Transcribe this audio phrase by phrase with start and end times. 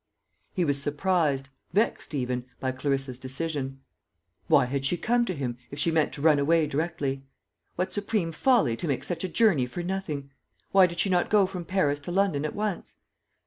[0.55, 3.81] He was surprised, vexed even, by Clarissa's decision.
[4.47, 7.23] Why had she come to him, if she meant to run away directly?
[7.75, 10.31] What supreme folly to make such a journey for nothing!
[10.71, 12.95] Why did she not go from Paris to London at once?